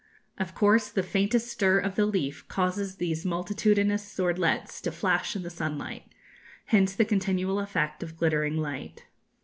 Of 0.39 0.55
course, 0.55 0.89
the 0.89 1.03
faintest 1.03 1.47
stir 1.47 1.77
of 1.77 1.93
the 1.93 2.07
leaf 2.07 2.47
causes 2.47 2.95
these 2.95 3.23
multitudinous 3.23 4.03
swordlets 4.03 4.81
to 4.81 4.91
flash 4.91 5.35
in 5.35 5.43
the 5.43 5.51
sunlight. 5.51 6.11
Hence 6.65 6.95
the 6.95 7.05
continual 7.05 7.59
effect 7.59 8.01
of 8.01 8.17
glittering 8.17 8.57
light. 8.57 9.05